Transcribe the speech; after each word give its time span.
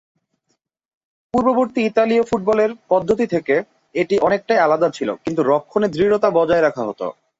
পূর্ববর্তী 1.33 1.79
ইতালীয় 1.85 2.23
ফুটবলের 2.23 2.71
পদ্ধতি 2.89 3.25
থেকে 3.27 3.55
এটি 3.95 4.15
অনেকটাই 4.19 4.63
আলাদা 4.65 4.87
ছিল, 4.89 5.09
কিন্তু 5.23 5.41
রক্ষণে 5.43 5.87
দৃঢ়তা 5.89 6.29
বজায় 6.37 6.63
রাখা 6.63 6.83
হত। 6.87 7.01